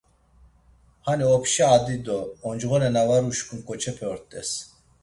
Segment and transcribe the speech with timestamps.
[1.05, 4.49] Hani opşa adi do oncğore na var uşǩun ǩoçepe ort̆es.